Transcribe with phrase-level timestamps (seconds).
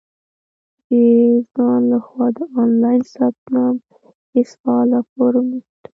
[0.87, 0.91] •د
[1.53, 3.75] ځان له خوا د آنلاین ثبت نام
[4.33, 5.87] هېڅ فعاله فورم نشته.